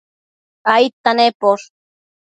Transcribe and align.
aidta 0.73 1.11
nemposh? 1.17 1.67